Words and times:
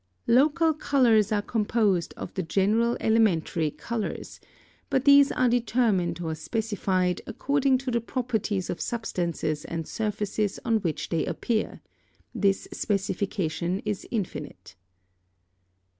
Local 0.25 0.73
colours 0.73 1.31
are 1.31 1.43
composed 1.43 2.15
of 2.17 2.33
the 2.33 2.41
general 2.41 2.97
elementary 2.99 3.69
colours; 3.69 4.39
but 4.89 5.05
these 5.05 5.31
are 5.31 5.47
determined 5.47 6.19
or 6.21 6.33
specified 6.33 7.21
according 7.27 7.77
to 7.77 7.91
the 7.91 8.01
properties 8.01 8.71
of 8.71 8.81
substances 8.81 9.63
and 9.63 9.87
surfaces 9.87 10.59
on 10.65 10.77
which 10.77 11.09
they 11.09 11.23
appear: 11.27 11.81
this 12.33 12.67
specification 12.71 13.79
is 13.85 14.07
infinite. 14.09 14.75